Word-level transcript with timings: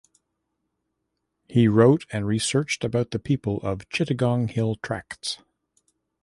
He 1.47 1.67
wrote 1.67 2.07
and 2.11 2.25
researched 2.25 2.83
about 2.83 3.11
the 3.11 3.19
people 3.19 3.57
of 3.61 3.87
Chittagong 3.89 4.47
Hill 4.49 4.77
Tracts. 4.77 5.37